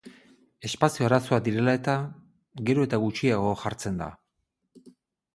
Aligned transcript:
Espazio 0.67 1.05
arazoak 1.09 1.43
direla 1.47 1.75
eta, 1.79 1.93
gero 2.69 2.85
eta 2.87 2.99
gutxiago 3.03 3.51
jartzen 3.65 4.01
da. 4.03 4.07